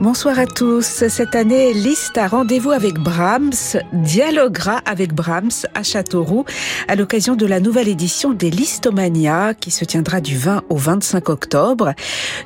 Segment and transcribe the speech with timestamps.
[0.00, 1.04] Bonsoir à tous.
[1.08, 6.46] Cette année, Liszt a rendez-vous avec Brahms, dialoguera avec Brahms à Châteauroux
[6.88, 11.28] à l'occasion de la nouvelle édition des Listomania qui se tiendra du 20 au 25
[11.28, 11.92] octobre.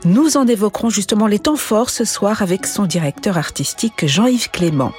[0.04, 4.90] Nous en évoquerons justement les temps forts ce soir avec son directeur artistique Jean-Yves Clément.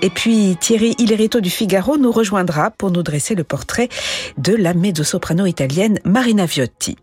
[0.00, 3.90] Et puis Thierry Hillerito du Figaro nous rejoindra pour nous dresser le portrait
[4.38, 6.96] de la mezzo-soprano italienne Marina Viotti.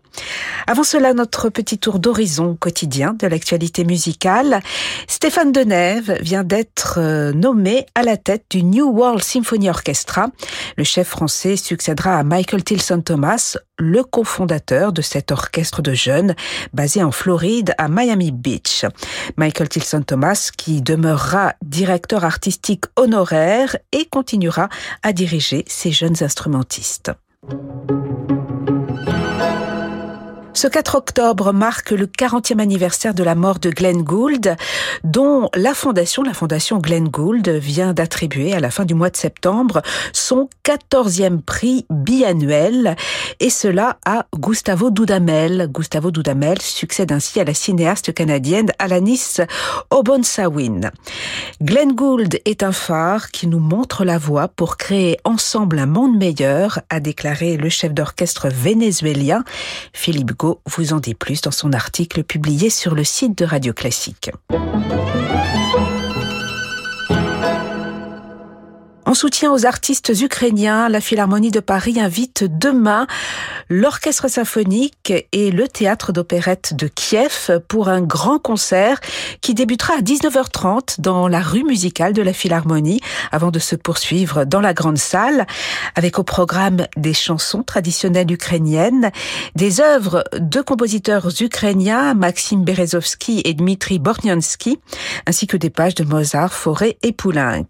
[0.66, 4.60] Avant cela, notre petit tour d'horizon quotidien de l'actualité musicale.
[5.06, 10.28] Stéphane Denève vient d'être euh, nommé à la tête du New World Symphony Orchestra.
[10.76, 16.34] Le chef français succédera à Michael Tilson Thomas, le cofondateur de cet orchestre de jeunes
[16.72, 18.84] basé en Floride à Miami Beach.
[19.36, 24.68] Michael Tilson Thomas qui demeurera directeur artistique honoraire et continuera
[25.02, 27.12] à diriger ces jeunes instrumentistes.
[30.58, 34.56] Ce 4 octobre marque le 40e anniversaire de la mort de Glenn Gould,
[35.04, 39.16] dont la fondation, la fondation Glenn Gould, vient d'attribuer à la fin du mois de
[39.16, 42.96] septembre son 14e prix biannuel,
[43.38, 45.68] et cela à Gustavo Dudamel.
[45.72, 49.36] Gustavo Dudamel succède ainsi à la cinéaste canadienne Alanis
[49.90, 50.90] Obonsawin.
[51.62, 56.18] Glenn Gould est un phare qui nous montre la voie pour créer ensemble un monde
[56.18, 59.44] meilleur, a déclaré le chef d'orchestre vénézuélien
[59.92, 60.32] Philippe
[60.66, 64.30] Vous en dit plus dans son article publié sur le site de Radio Classique.
[69.08, 73.06] En soutien aux artistes ukrainiens, la Philharmonie de Paris invite demain
[73.70, 79.00] l'Orchestre symphonique et le Théâtre d'opérette de Kiev pour un grand concert
[79.40, 83.00] qui débutera à 19h30 dans la rue musicale de la Philharmonie
[83.32, 85.46] avant de se poursuivre dans la grande salle
[85.94, 89.10] avec au programme des chansons traditionnelles ukrainiennes,
[89.54, 94.78] des œuvres de compositeurs ukrainiens Maxime Berezovsky et Dmitri Borniansky
[95.24, 97.64] ainsi que des pages de Mozart, Fauré et Poulenc.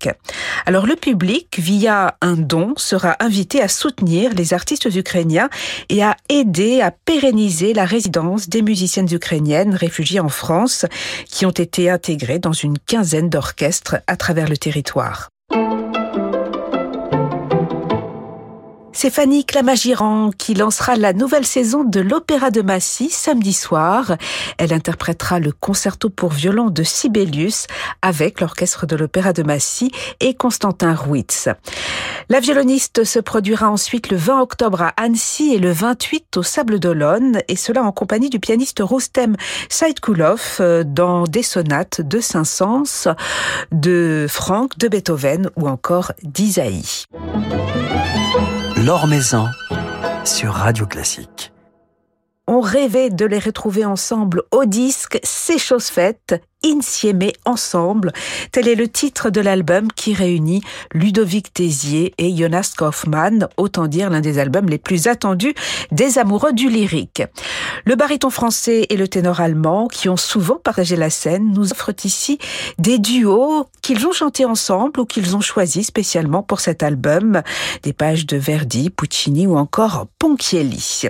[0.66, 5.48] Alors le public via un don, sera invité à soutenir les artistes ukrainiens
[5.88, 10.86] et à aider à pérenniser la résidence des musiciennes ukrainiennes réfugiées en France
[11.26, 15.28] qui ont été intégrées dans une quinzaine d'orchestres à travers le territoire.
[19.00, 24.16] C'est Fanny Clamagiran qui lancera la nouvelle saison de l'Opéra de Massy samedi soir.
[24.56, 27.68] Elle interprétera le concerto pour violon de Sibelius
[28.02, 31.48] avec l'orchestre de l'Opéra de Massy et Constantin Ruiz.
[32.28, 36.80] La violoniste se produira ensuite le 20 octobre à Annecy et le 28 au Sable
[36.80, 39.36] d'Olonne et cela en compagnie du pianiste Rustem
[39.68, 43.14] Saidkulov euh, dans des sonates de Saint-Saëns,
[43.70, 47.04] de Franck, de Beethoven ou encore d'Isaïe.
[48.88, 49.50] L'Or Maison
[50.24, 51.52] sur Radio Classique.
[52.46, 56.42] On rêvait de les retrouver ensemble au disque, c'est chose faite.
[56.64, 58.12] Insieme ensemble.
[58.50, 60.60] Tel est le titre de l'album qui réunit
[60.92, 65.54] Ludovic Tézier et Jonas Kaufmann, autant dire l'un des albums les plus attendus
[65.92, 67.22] des amoureux du lyrique.
[67.84, 71.94] Le baryton français et le ténor allemand, qui ont souvent partagé la scène, nous offrent
[72.04, 72.38] ici
[72.78, 77.42] des duos qu'ils ont chantés ensemble ou qu'ils ont choisis spécialement pour cet album.
[77.84, 81.02] Des pages de Verdi, Puccini ou encore Ponchielli.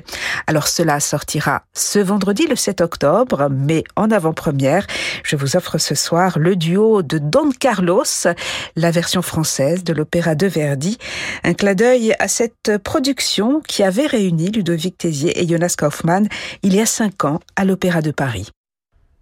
[0.46, 4.86] Alors cela sortira ce vendredi le 7 octobre, mais en avant-première,
[5.24, 8.04] je vous offre ce soir le duo de Don Carlos,
[8.76, 10.98] la version française de l'opéra de Verdi.
[11.44, 16.28] Un clin d'œil à cette production qui avait réuni Ludovic Tézier et Jonas Kaufmann
[16.62, 18.50] il y a cinq ans à l'Opéra de Paris.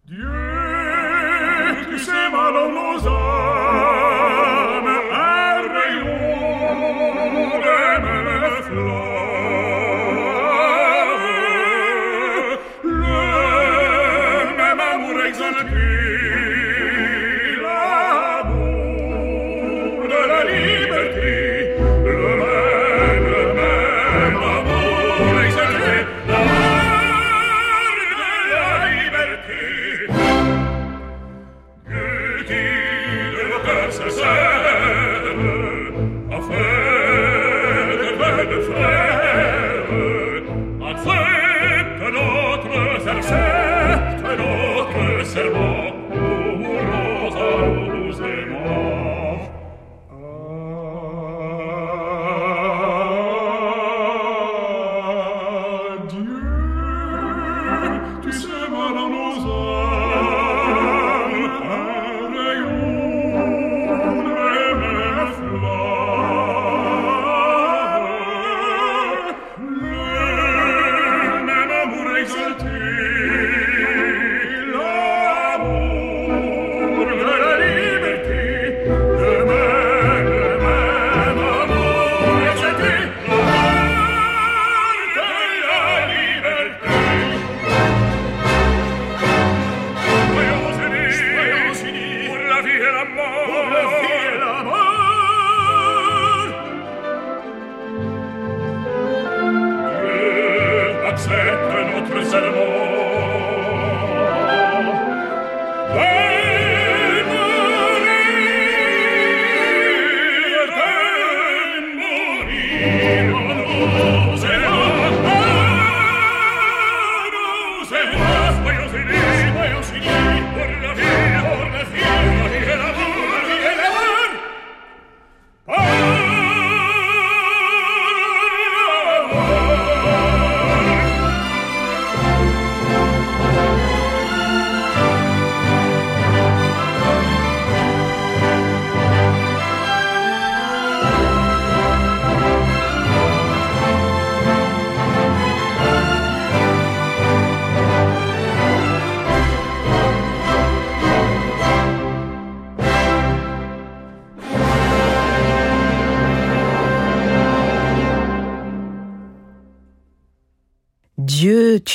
[0.08, 0.26] tu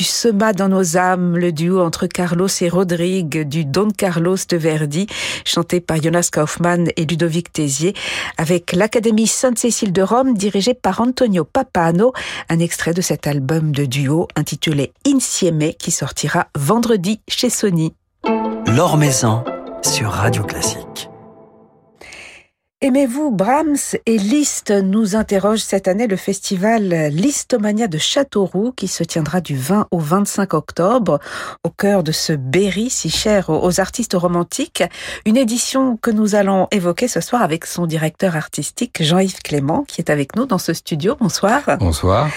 [0.03, 5.07] semas dans nos âmes le duo entre Carlos et Rodrigue du Don Carlos de Verdi,
[5.45, 7.94] chanté par Jonas Kaufmann et Ludovic Tézier,
[8.38, 12.13] avec l'Académie Sainte-Cécile de Rome dirigée par Antonio Papano,
[12.50, 17.94] un extrait de cet album de duo intitulé Insieme qui sortira vendredi chez Sony.
[19.83, 21.10] Sur Radio Classique.
[22.83, 29.03] Aimez-vous Brahms et Liszt nous interroge cette année le festival Listomania de Châteauroux qui se
[29.03, 31.19] tiendra du 20 au 25 octobre
[31.63, 34.83] au cœur de ce Berry si cher aux artistes romantiques.
[35.27, 40.01] Une édition que nous allons évoquer ce soir avec son directeur artistique Jean-Yves Clément qui
[40.01, 41.15] est avec nous dans ce studio.
[41.19, 41.61] Bonsoir.
[41.77, 42.31] Bonsoir.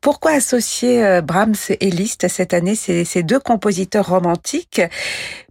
[0.00, 4.80] Pourquoi associer euh, Brahms et Liszt cette année ces deux compositeurs romantiques?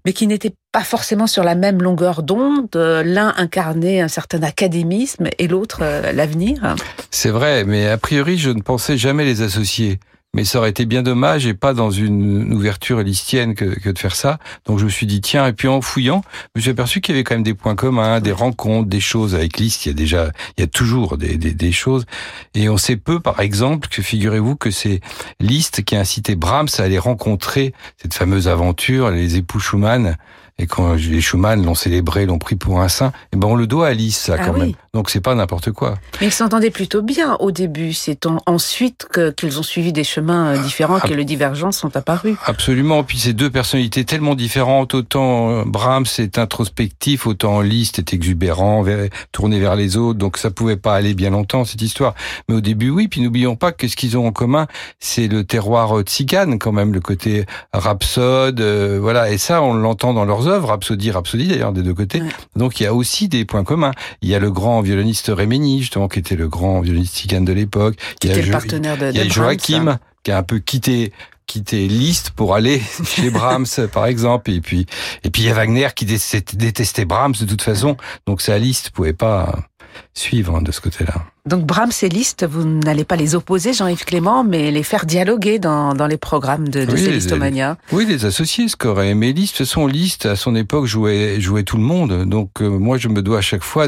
[0.08, 2.70] Mais qui n'étaient pas forcément sur la même longueur d'onde.
[2.78, 6.78] Euh, l'un incarnait un certain académisme et l'autre euh, l'avenir.
[7.12, 10.00] C'est vrai, mais a priori, je ne pensais jamais les associer
[10.34, 13.98] mais ça aurait été bien dommage et pas dans une ouverture listienne que, que, de
[13.98, 14.40] faire ça.
[14.66, 16.22] Donc je me suis dit tiens et puis en fouillant,
[16.56, 19.00] je me suis aperçu qu'il y avait quand même des points communs, des rencontres, des
[19.00, 19.86] choses avec Liszt.
[19.86, 22.06] Il y a déjà, il y a toujours des, des, des choses
[22.54, 25.02] et on sait peu, par exemple, que figurez-vous que c'est
[25.40, 30.18] Liszt qui a incité Brahms à aller rencontrer cette fameuse aventure, les époux Schumann
[30.60, 33.68] et quand les Schumann l'ont célébré, l'ont pris pour un saint, eh ben on le
[33.68, 34.74] doit à Alice, ça, ah quand même.
[34.96, 35.96] Donc c'est pas n'importe quoi.
[36.20, 37.94] Mais ils s'entendaient plutôt bien au début.
[37.94, 42.36] C'est ensuite qu'ils ont suivi des chemins euh, différents que les divergences sont apparues.
[42.48, 43.04] Absolument.
[43.04, 44.96] Puis ces deux personnalités tellement différentes.
[44.96, 48.84] Autant euh, Brahms est introspectif, autant Liszt est exubérant,
[49.32, 50.18] tourné vers les autres.
[50.18, 52.16] Donc ça pouvait pas aller bien longtemps, cette histoire.
[52.50, 53.08] Mais au début, oui.
[53.08, 54.66] Puis n'oublions pas que ce qu'ils ont en commun,
[55.00, 58.60] c'est le terroir tzigane, quand même, le côté rhapsode.
[58.60, 59.30] Euh, voilà.
[59.30, 62.22] Et ça, on l'entend dans leurs œuvres, Rhapsody, Rhapsody d'ailleurs des deux côtés.
[62.56, 63.92] Donc il y a aussi des points communs.
[64.22, 67.96] Il y a le grand violoniste Rémény, justement, qui était le grand violoniste de l'époque.
[68.20, 71.12] Qui était le partenaire de, Il y a Joachim, qui a un peu quitté
[71.46, 74.86] quitté Liszt pour aller chez Brahms par exemple et puis
[75.24, 78.90] et puis il y a Wagner qui détestait Brahms de toute façon donc ça Liszt
[78.90, 79.58] pouvait pas
[80.14, 81.14] suivre de ce côté-là.
[81.46, 85.60] Donc Brahms et Liszt, vous n'allez pas les opposer, Jean-Yves Clément, mais les faire dialoguer
[85.60, 87.08] dans, dans les programmes de, de oui,
[87.94, 89.54] oui, les associer, ce qu'aurait aimé Liszt.
[89.54, 92.26] De toute façon, Liszt, à son époque, jouait, jouait tout le monde.
[92.26, 93.88] Donc euh, moi, je me dois à chaque fois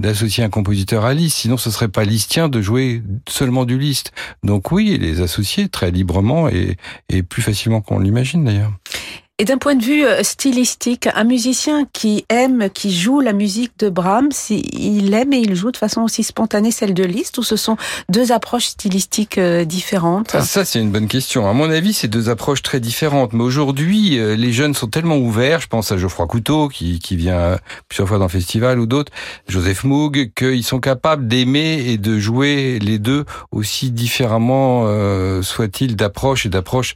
[0.00, 1.38] d'associer un compositeur à Liszt.
[1.38, 4.12] Sinon, ce serait pas listien de jouer seulement du Liszt.
[4.42, 6.76] Donc oui, les associer très librement et,
[7.08, 8.72] et plus facilement qu'on l'imagine d'ailleurs.
[9.38, 13.72] Et d'un point de vue euh, stylistique, un musicien qui aime, qui joue la musique
[13.78, 17.42] de Brahms, il aime et il joue de façon aussi spontanée celle de Liszt ou
[17.42, 17.76] ce sont
[18.08, 20.30] deux approches stylistiques euh, différentes?
[20.32, 21.50] Ah, Ça, c'est une bonne question.
[21.50, 23.34] À mon avis, c'est deux approches très différentes.
[23.34, 25.60] Mais aujourd'hui, euh, les jeunes sont tellement ouverts.
[25.60, 29.12] Je pense à Geoffroy Couteau, qui, vient plusieurs fois dans le festival, ou d'autres,
[29.48, 34.86] Joseph Moog, qu'ils sont capables d'aimer et de jouer les deux aussi différemment,
[35.42, 36.94] soit-il, d'approche et d'approche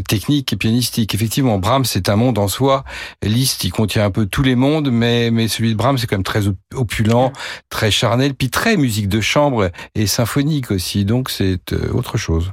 [0.00, 1.14] technique et pianistique.
[1.14, 2.84] Effectivement, Brahms c'est un monde en soi.
[3.22, 6.16] Liszt, il contient un peu tous les mondes, mais mais celui de Brahms c'est quand
[6.16, 6.44] même très
[6.74, 7.32] opulent,
[7.68, 11.04] très charnel, puis très musique de chambre et symphonique aussi.
[11.04, 12.52] Donc c'est euh, autre chose.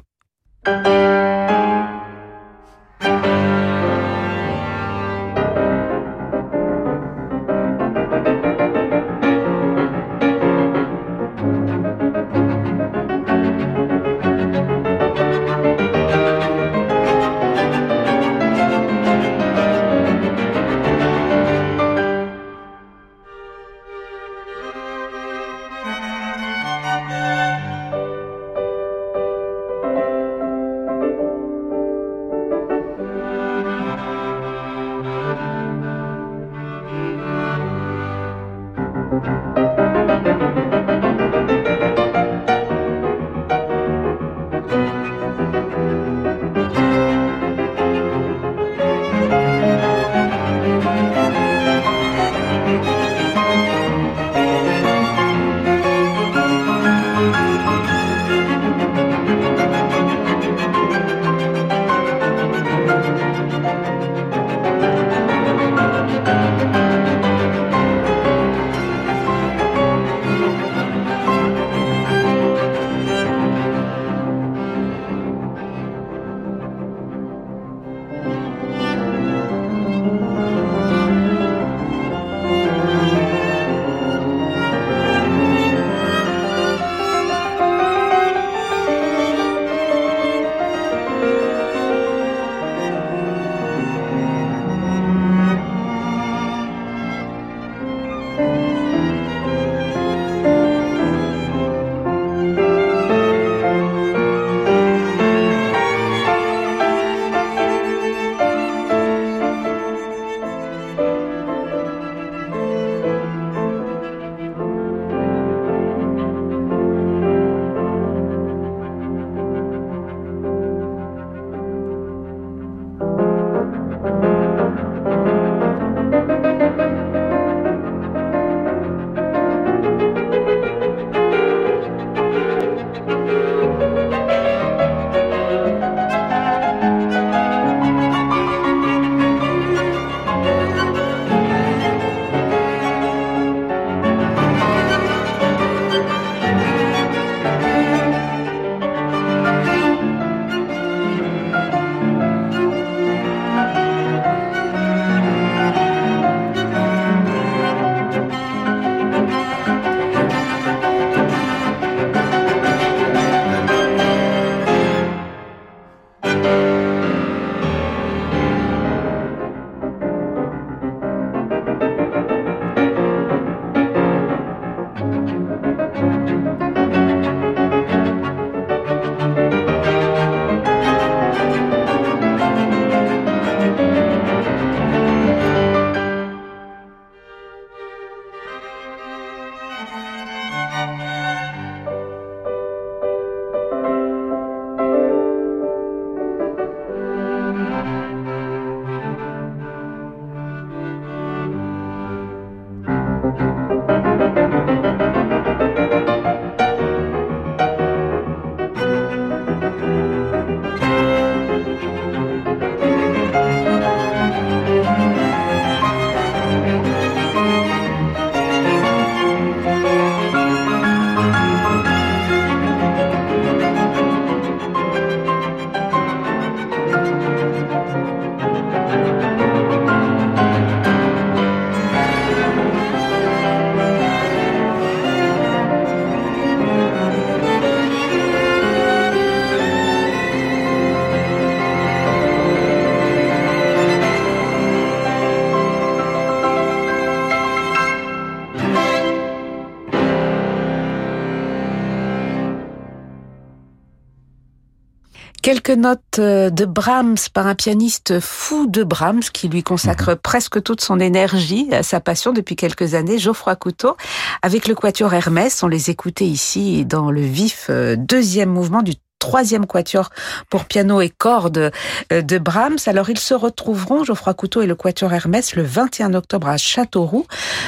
[255.69, 260.15] Quelques notes euh, de Brahms par un pianiste fou de Brahms qui lui consacre mhm.
[260.15, 263.95] presque toute son énergie à sa passion depuis quelques années, Geoffroy Couteau,
[264.41, 265.61] avec le quatuor Hermès.
[265.61, 270.09] On les écoutait ici dans le vif euh, deuxième mouvement du troisième quatuor
[270.49, 271.71] pour piano et cordes
[272.11, 272.77] euh, de Brahms.
[272.87, 277.25] Alors ils se retrouveront, Geoffroy Couteau et le quatuor Hermès, le 21 octobre à Châteauroux,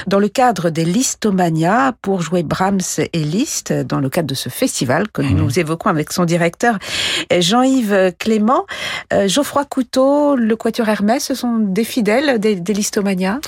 [0.08, 4.50] dans le cadre des Listomania, pour jouer Brahms et Liszt, dans le cadre de ce
[4.50, 5.36] festival que mhm.
[5.36, 6.80] nous évoquons avec son directeur
[7.32, 8.66] Jean-Yves Clément.
[9.14, 13.40] Euh, Geoffroy Couteau, le quatuor Hermès, ce sont des fidèles des, des Listomania?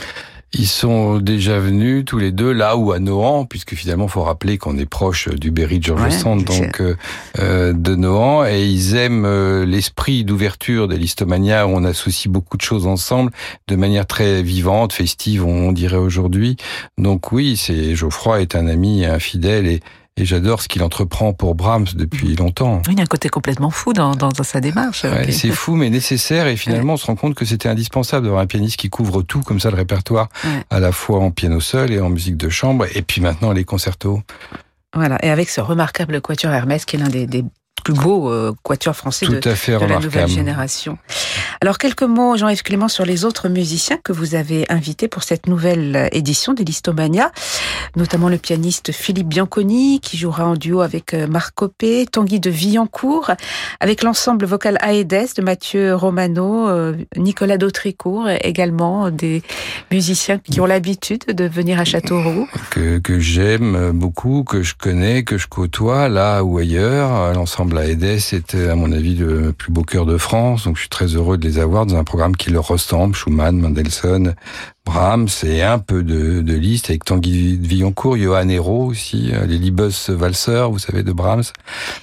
[0.53, 4.59] Ils sont déjà venus tous les deux là ou à Nohant, puisque finalement, faut rappeler
[4.59, 6.95] qu'on est proche du Berry de Georges Sand, donc euh,
[7.39, 12.57] euh, de Nohant, et ils aiment euh, l'esprit d'ouverture de l'Histomania, où on associe beaucoup
[12.57, 13.31] de choses ensemble,
[13.67, 16.57] de manière très vivante, festive, on dirait aujourd'hui.
[16.99, 19.79] Donc oui, c'est Geoffroy est un ami infidèle et
[20.15, 22.37] et j'adore ce qu'il entreprend pour Brahms depuis mhm.
[22.37, 22.81] longtemps.
[22.87, 25.05] Oui, il y a un côté complètement fou dans, dans, sa démarche.
[25.29, 26.47] C'est fou, mais nécessaire.
[26.47, 29.41] Et finalement, on se rend compte que c'était indispensable d'avoir un pianiste qui couvre tout,
[29.41, 30.29] comme ça, le répertoire,
[30.69, 32.85] à la fois en piano seul et en musique de chambre.
[32.93, 34.21] Et puis maintenant, les concertos.
[34.95, 37.43] Voilà, et avec ce remarquable quatuor Hermès, qui est l'un des, des
[37.83, 39.39] plus beau euh, quatuor français de,
[39.85, 40.97] la nouvelle génération.
[41.63, 45.47] Alors quelques mots, Jean-Yves Clément, sur les autres musiciens que vous avez invités pour cette
[45.47, 47.31] nouvelle édition des Listomania,
[47.95, 52.49] notamment le pianiste Philippe Bianconi qui jouera en duo avec euh, Marc Copé, Tanguy de
[52.49, 53.31] Villancourt,
[53.79, 59.41] avec l'ensemble vocal Aedes de Mathieu Romano, euh, Nicolas Dautricourt également, des
[59.89, 62.45] musiciens qui ont l'habitude de venir à Châteauroux.
[62.71, 67.31] Que, que j'aime beaucoup, que je connais, que je côtoie là ou ailleurs.
[67.33, 70.89] L'ensemble Aedes est à mon avis le plus beau cœur de France, donc je suis
[70.89, 74.35] très heureux de les avoir dans un programme qui leur ressemble, Schumann, Mendelssohn,
[74.85, 79.45] Brahms et un peu de, de Liszt avec Tanguy de Villancourt, Johann Hérault aussi, euh,
[79.45, 81.43] les Libus Valseurs, vous savez, de Brahms,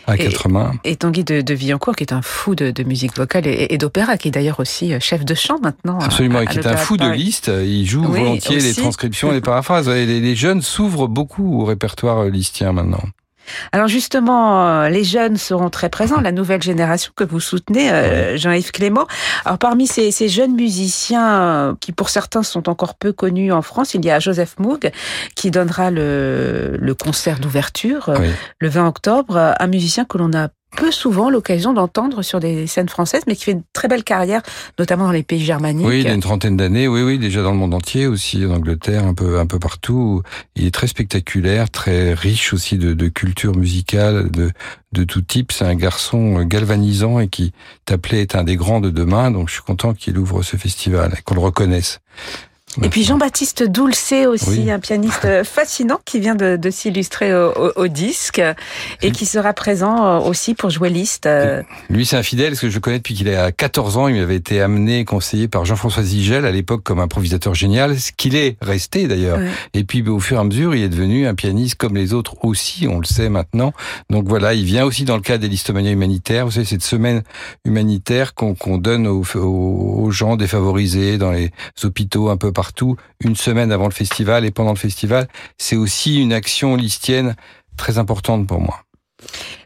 [0.06, 0.72] à quatre mains.
[0.84, 3.78] Et Tanguy de, de, Villancourt, qui est un fou de, de musique vocale et, et
[3.78, 5.98] d'opéra, qui est d'ailleurs aussi euh, chef de chant maintenant.
[5.98, 7.48] Absolument, et qui est un fou de Liszt.
[7.48, 8.68] Il joue oui, volontiers aussi.
[8.68, 9.88] les transcriptions, les paraphrases.
[9.88, 13.02] Les, les jeunes s'ouvrent beaucoup au répertoire listien maintenant.
[13.72, 18.36] Alors justement, euh, les jeunes seront très présents, la nouvelle génération que vous soutenez, euh,
[18.36, 19.06] Jean-Yves Clément.
[19.44, 23.62] Alors parmi ces, ces, jeunes musiciens, euh, qui pour certains sont encore peu connus en
[23.62, 24.90] France, il y a Joseph Moog,
[25.34, 28.30] qui donnera le, le concert d'ouverture oui.
[28.58, 32.88] le 20 octobre, un musicien que l'on a peu souvent l'occasion d'entendre sur des scènes
[32.88, 34.42] françaises, mais qui fait une très belle carrière,
[34.78, 35.86] notamment dans les pays germaniques.
[35.86, 38.50] Oui, il a une trentaine d'années, oui, oui, déjà dans le monde entier, aussi en
[38.50, 40.22] Angleterre, un peu, un peu partout.
[40.56, 44.50] Il est très spectaculaire, très riche aussi de, de culture musicale, de,
[44.92, 45.52] de tout type.
[45.52, 47.52] C'est un garçon galvanisant et qui,
[47.84, 51.14] t'appelait, est un des grands de demain, donc je suis content qu'il ouvre ce festival
[51.24, 52.00] qu'on le reconnaisse.
[52.82, 54.70] Et puis Jean-Baptiste Doulcé aussi, oui.
[54.70, 58.40] un pianiste fascinant qui vient de, de s'illustrer au, au, au, disque
[59.02, 61.28] et qui sera présent aussi pour jouer Liszt.
[61.88, 64.06] Lui, c'est un fidèle, parce que je le connais depuis qu'il a 14 ans.
[64.06, 68.36] Il m'avait été amené, conseillé par Jean-François Zigel à l'époque comme improvisateur génial, ce qu'il
[68.36, 69.40] est resté d'ailleurs.
[69.74, 72.36] Et puis au fur et à mesure, il est devenu un pianiste comme les autres
[72.42, 73.72] aussi, on le sait maintenant.
[74.10, 76.46] Donc voilà, il vient aussi dans le cadre des listomanias humanitaires.
[76.46, 77.22] Vous savez, cette semaine
[77.64, 81.50] humanitaire qu'on qu donne aux, aux, gens défavorisés dans les
[81.82, 82.59] hôpitaux un peu partout
[83.20, 85.28] une semaine avant le festival et pendant le festival.
[85.58, 87.36] C'est aussi une action listienne
[87.76, 88.84] très importante pour moi.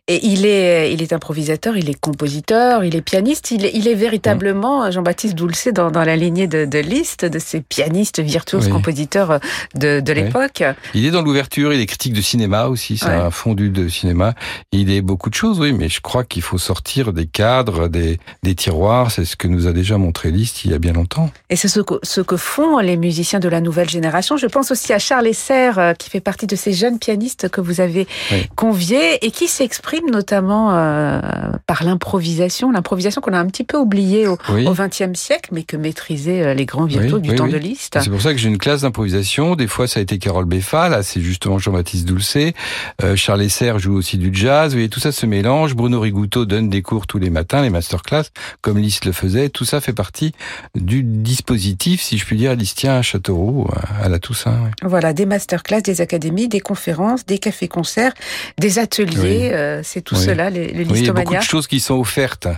[0.06, 3.88] Et il est, il est improvisateur, il est compositeur, il est pianiste, il est, il
[3.88, 8.66] est véritablement Jean-Baptiste Doulcé dans, dans la lignée de, de Liszt, de ces pianistes virtuoses,
[8.66, 8.70] oui.
[8.70, 9.40] compositeurs
[9.74, 10.62] de, de l'époque.
[10.62, 10.74] Oui.
[10.92, 13.14] Il est dans l'ouverture, il est critique de cinéma aussi, c'est ouais.
[13.14, 14.34] un fondu de cinéma.
[14.72, 18.18] Il est beaucoup de choses, oui, mais je crois qu'il faut sortir des cadres, des,
[18.42, 21.30] des tiroirs, c'est ce que nous a déjà montré Liszt il y a bien longtemps.
[21.48, 24.36] Et c'est ce que, ce que font les musiciens de la nouvelle génération.
[24.36, 27.62] Je pense aussi à Charles Esser, euh, qui fait partie de ces jeunes pianistes que
[27.62, 28.46] vous avez oui.
[28.54, 31.20] conviés et qui s'exprime notamment euh,
[31.66, 35.08] par l'improvisation, l'improvisation qu'on a un petit peu oubliée au XXe oui.
[35.14, 37.98] siècle, mais que maîtrisaient euh, les grands virtuoses oui, du oui, temps de Liszt.
[38.02, 39.56] C'est pour ça que j'ai une classe d'improvisation.
[39.56, 42.54] Des fois, ça a été Carole Beffa, là, c'est justement Jean-Baptiste Doulcé.
[43.02, 44.70] Euh, Charles Esser joue aussi du jazz.
[44.70, 45.74] Vous voyez, tout ça se mélange.
[45.74, 48.24] Bruno Rigouteau donne des cours tous les matins, les masterclass,
[48.60, 49.48] comme Liszt le faisait.
[49.48, 50.32] Tout ça fait partie
[50.74, 53.68] du dispositif, si je puis dire, listien à Châteauroux,
[54.02, 54.70] à la Toussaint.
[54.82, 58.14] Voilà, des masterclass, des académies, des conférences, des cafés-concerts,
[58.58, 59.50] des ateliers.
[59.52, 60.24] Euh, c'est tout oui.
[60.24, 62.48] cela, les, les oui, Il y a beaucoup de choses qui sont offertes.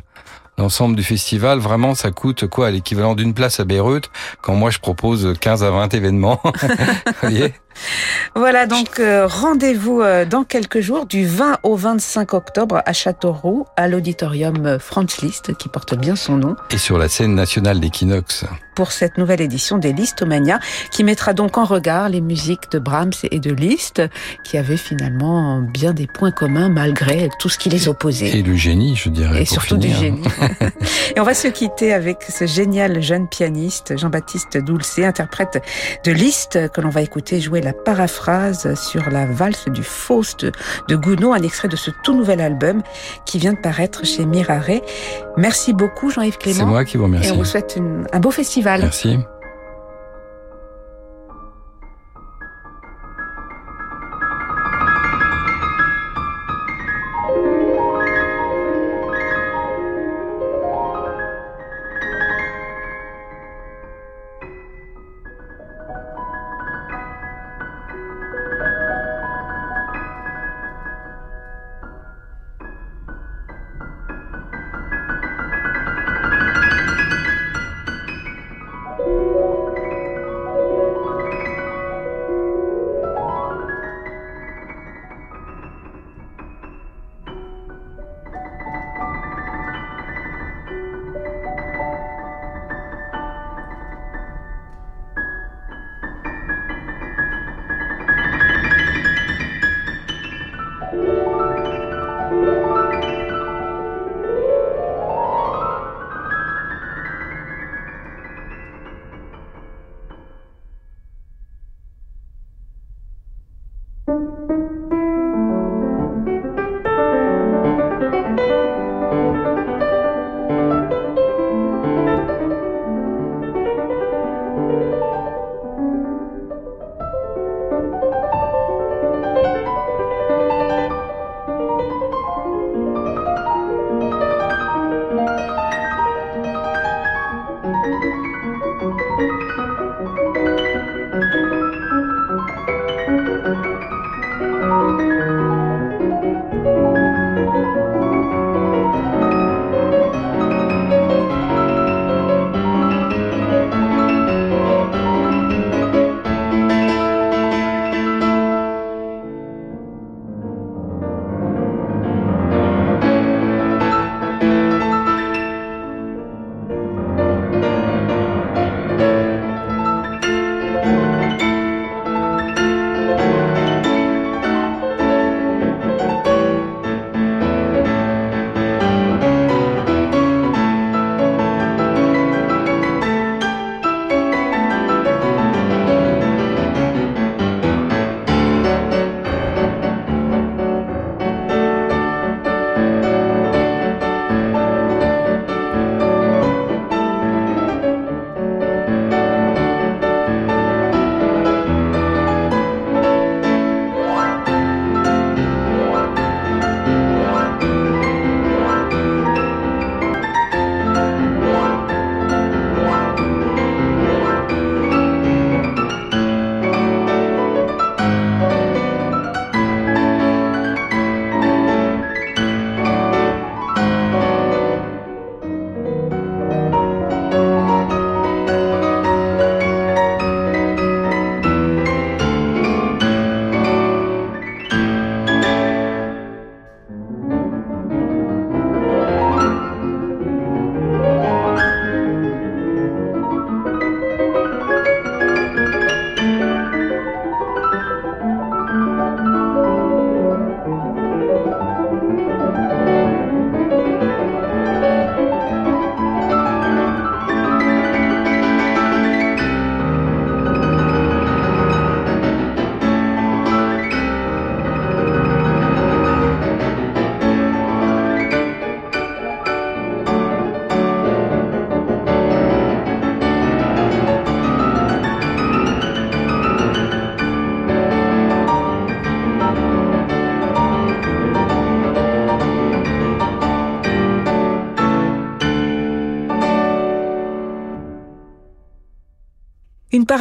[0.58, 4.10] L'ensemble du festival, vraiment, ça coûte quoi L'équivalent d'une place à Beyrouth,
[4.40, 6.40] quand moi je propose 15 à 20 événements.
[7.20, 7.52] voyez?
[8.34, 13.66] Voilà, donc euh, rendez-vous euh, dans quelques jours, du 20 au 25 octobre à Châteauroux,
[13.76, 16.56] à l'auditorium Franz Liszt, qui porte bien son nom.
[16.70, 18.44] Et sur la scène nationale d'Equinox.
[18.74, 20.58] Pour cette nouvelle édition des Listomania,
[20.90, 24.02] qui mettra donc en regard les musiques de Brahms et de Liszt,
[24.44, 28.38] qui avaient finalement bien des points communs malgré tout ce qui les opposait.
[28.38, 29.42] Et le génie, je dirais.
[29.42, 29.96] Et surtout finir.
[29.96, 30.22] du génie.
[31.16, 35.62] et on va se quitter avec ce génial jeune pianiste, Jean-Baptiste Doulcé, interprète
[36.04, 40.46] de Liszt, que l'on va écouter jouer la paraphrase sur la valse du Faust
[40.88, 42.80] de Gounod, un extrait de ce tout nouvel album
[43.24, 44.82] qui vient de paraître chez Mirare.
[45.36, 46.60] Merci beaucoup Jean-Yves Clément.
[46.60, 47.28] C'est moi qui vous remercie.
[47.28, 48.82] Et on vous souhaite une, un beau festival.
[48.82, 49.18] Merci.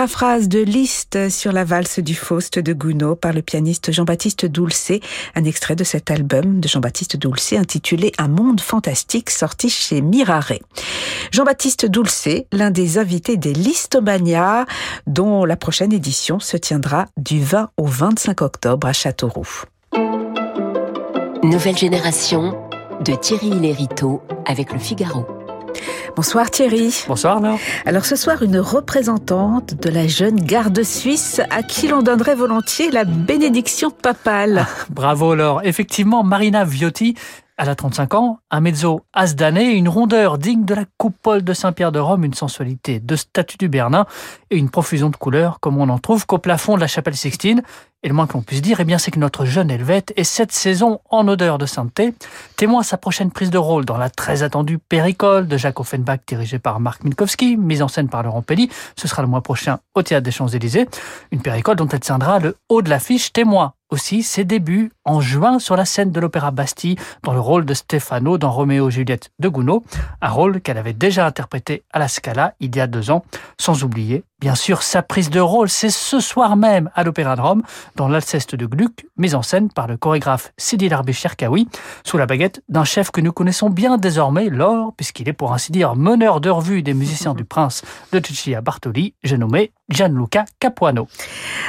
[0.06, 5.02] Paraphrase de Liszt sur la valse du Faust de Gounod par le pianiste Jean-Baptiste Doulcé,
[5.34, 10.60] un extrait de cet album de Jean-Baptiste Doulcé intitulé Un monde fantastique sorti chez Mirare.
[11.32, 14.68] Jean-Baptiste Doulcé, l'un des invités des Listomania,
[15.08, 19.64] dont la prochaine édition se tiendra du 20 au 25 octobre à Châteauroux.
[21.42, 22.56] Nouvelle génération
[23.04, 25.26] de Thierry Lériteau avec le Figaro.
[26.16, 27.04] Bonsoir Thierry.
[27.08, 27.60] Bonsoir Laure.
[27.86, 32.92] Alors ce soir, une représentante de la jeune garde suisse à qui l'on donnerait volontiers
[32.92, 34.66] la bénédiction papale.
[34.90, 35.62] bravo Laure.
[35.64, 37.16] Effectivement, Marina Viotti
[37.58, 41.94] elle a 35 ans, un mezzo asdané, une rondeur digne de la coupole de Saint-Pierre
[41.94, 44.06] de Rome, une sensualité de statue du Bernin
[44.50, 47.62] et une profusion de couleurs comme on n'en trouve qu'au plafond de la chapelle Sixtine.
[48.04, 50.26] Et le moins que l'on puisse dire, eh bien, c'est que notre jeune Helvète est
[50.26, 52.14] cette saison en odeur de sainteté,
[52.56, 56.60] témoin sa prochaine prise de rôle dans la très attendue Péricole de Jacques Offenbach dirigée
[56.60, 58.70] par Marc Minkowski, mise en scène par Laurent Pelly.
[58.96, 60.88] Ce sera le mois prochain au Théâtre des Champs-Élysées.
[61.32, 65.60] Une Péricole dont elle tiendra le haut de l'affiche témoin aussi ses débuts en juin
[65.60, 69.32] sur la scène de l'Opéra Bastille dans le rôle de Stefano dans Roméo et Juliette
[69.40, 69.84] de Gounod,
[70.22, 73.24] un rôle qu'elle avait déjà interprété à la Scala il y a deux ans,
[73.58, 77.42] sans oublier Bien sûr, sa prise de rôle, c'est ce soir même à l'Opéra de
[77.42, 77.64] Rome,
[77.96, 81.70] dans l'Alceste de Gluck, mise en scène par le chorégraphe Sidi Larbi Cherkaoui,
[82.04, 85.72] sous la baguette d'un chef que nous connaissons bien désormais, Laure, puisqu'il est pour ainsi
[85.72, 91.08] dire meneur de revue des musiciens du prince de Cecilia Bartoli, j'ai nommé Gianluca Capuano.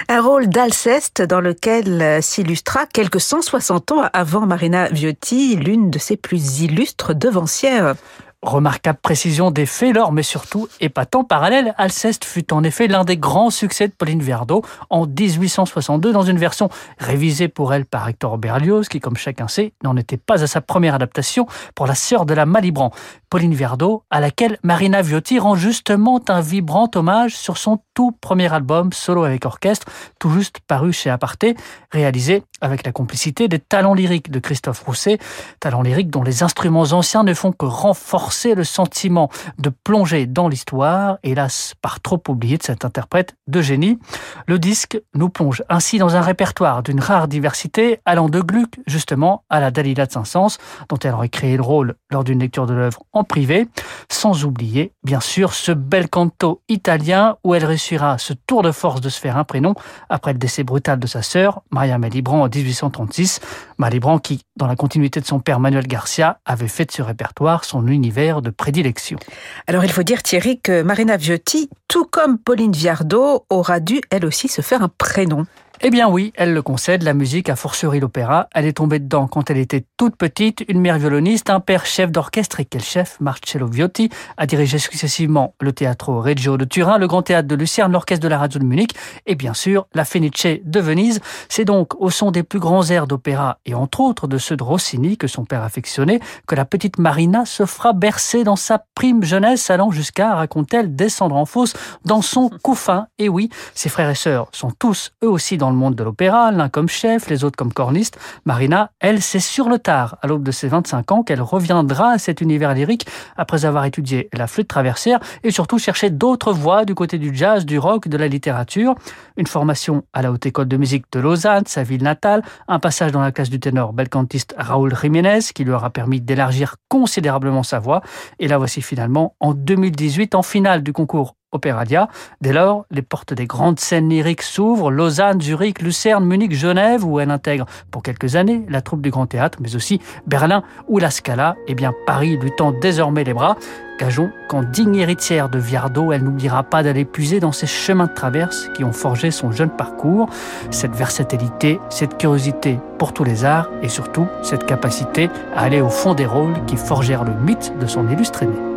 [0.09, 6.17] Un rôle d'Alceste dans lequel s'illustra quelques 160 ans avant Marina Viotti, l'une de ses
[6.17, 7.97] plus illustres devancières.
[8.43, 13.17] Remarquable précision des faits lors, mais surtout épatant parallèle, Alceste fut en effet l'un des
[13.17, 16.69] grands succès de Pauline Viardot en 1862 dans une version
[16.99, 20.61] révisée pour elle par Hector Berlioz, qui, comme chacun sait, n'en était pas à sa
[20.61, 22.93] première adaptation pour la sœur de la Malibran,
[23.31, 28.53] Pauline Viardot, à laquelle Marina Viotti rend justement un vibrant hommage sur son tout premier
[28.53, 29.87] album solo avec orchestre,
[30.21, 31.57] tout juste paru chez Aparté,
[31.91, 35.19] réalisé avec la complicité des talents lyriques de Christophe Rousset,
[35.59, 40.49] talents lyriques dont les instruments anciens ne font que renforcer le sentiment de plonger dans
[40.49, 43.99] l'histoire, hélas par trop oublié de cet interprète de génie.
[44.47, 49.45] Le disque nous plonge ainsi dans un répertoire d'une rare diversité, allant de Gluck justement
[49.49, 50.59] à la Dalila de Saint-Saëns,
[50.89, 53.69] dont elle aurait créé le rôle lors d'une lecture de l'œuvre en privé,
[54.11, 59.01] sans oublier bien sûr ce bel canto italien où elle réussira ce tour de force
[59.01, 59.75] de se faire un prénom
[60.09, 63.41] après le décès brutal de sa sœur, Maria Malibran en 1836.
[63.79, 67.65] Malibran qui, dans la continuité de son père Manuel Garcia, avait fait de ce répertoire
[67.65, 69.19] son univers de prédilection.
[69.67, 74.25] Alors il faut dire Thierry que Marina Viotti, tout comme Pauline Viardot, aura dû elle
[74.25, 75.45] aussi se faire un prénom.
[75.83, 78.49] Eh bien oui, elle le concède, la musique, a fortiori l'opéra.
[78.55, 82.11] Elle est tombée dedans quand elle était toute petite, une mère violoniste, un père chef
[82.11, 84.09] d'orchestre et quel chef, Marcello Viotti,
[84.39, 88.29] a dirigé successivement le Teatro Reggio de Turin, le Grand Théâtre de Lucerne, l'Orchestre de
[88.29, 88.93] la Radio de Munich
[89.27, 91.21] et bien sûr la Fenice de Venise.
[91.51, 94.63] C'est donc au son des plus grands airs d'opéra et entre autres de ceux de
[94.63, 99.23] Rossini que son père affectionnait que la petite Marina se fera bercer dans sa prime
[99.23, 103.09] jeunesse allant jusqu'à, raconte-t-elle, descendre en fosse dans son couffin.
[103.19, 106.05] Et oui, ses frères et sœurs sont tous eux aussi dans dans le monde de
[106.05, 108.21] l'opéra, l'un comme chef, les autres comme corniste.
[108.45, 112.19] Marina, elle, c'est sur le tard, à l'aube de ses 25 ans, qu'elle reviendra à
[112.19, 113.05] cet univers lyrique
[113.37, 117.67] après avoir étudié la flûte traversière et surtout cherché d'autres voies du côté du jazz,
[117.67, 118.95] du rock, de la littérature.
[119.37, 123.11] Une formation à la Haute École de musique de Lausanne, sa ville natale, un passage
[123.11, 127.81] dans la classe du ténor belcantiste Raúl Jiménez qui lui aura permis d'élargir considérablement sa
[127.81, 128.03] voix.
[128.39, 132.09] Et la voici finalement en 2018 en finale du concours Opéradia.
[132.41, 137.21] Dès lors, les portes des grandes scènes lyriques s'ouvrent, Lausanne, Zurich, Lucerne, Munich, Genève, où
[137.21, 141.11] elle intègre pour quelques années la troupe du Grand Théâtre, mais aussi Berlin ou la
[141.11, 141.57] Scala.
[141.67, 143.57] Et eh bien, Paris lui tend désormais les bras.
[143.99, 148.13] Gageons qu'en digne héritière de Viardot, elle n'oubliera pas d'aller puiser dans ces chemins de
[148.13, 150.29] traverse qui ont forgé son jeune parcours,
[150.71, 155.89] cette versatilité, cette curiosité pour tous les arts et surtout cette capacité à aller au
[155.89, 158.76] fond des rôles qui forgèrent le mythe de son illustre aîné.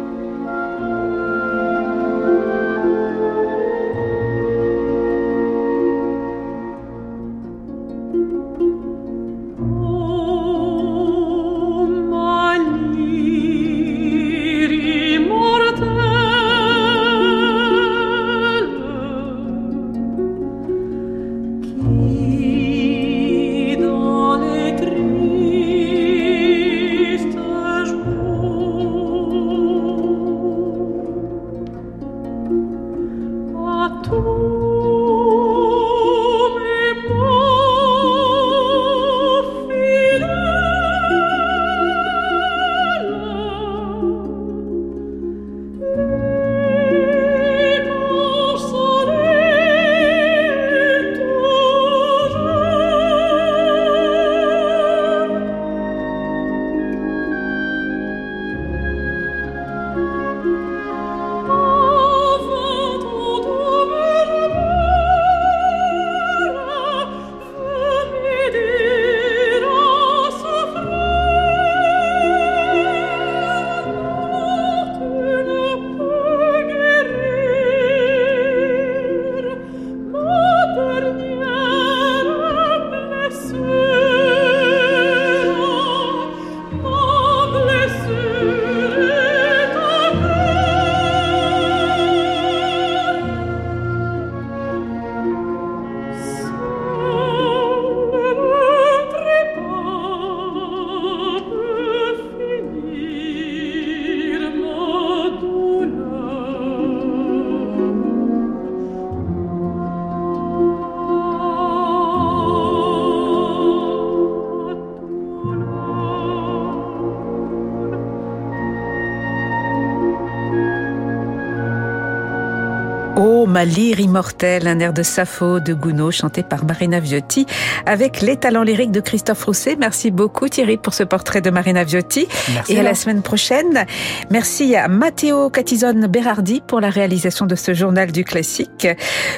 [123.60, 127.46] Ma lyre immortelle, un air de Sappho de Gounod chanté par Marina Viotti
[127.86, 129.76] avec les talents lyriques de Christophe Rousset.
[129.78, 132.30] Merci beaucoup Thierry pour ce portrait de Marina Viotti.
[132.54, 133.86] Merci et à la semaine prochaine.
[134.30, 138.88] Merci à Matteo Catizone Berardi pour la réalisation de ce journal du classique.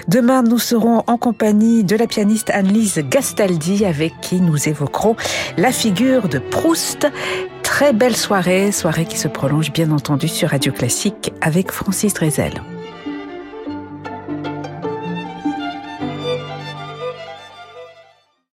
[0.08, 5.16] Demain, nous serons en compagnie de la pianiste Annelise Gastaldi avec qui nous évoquerons
[5.58, 7.08] la figure de Proust
[7.64, 12.62] très belle soirée, soirée qui se prolonge bien entendu sur Radio Classique avec Francis Drezel.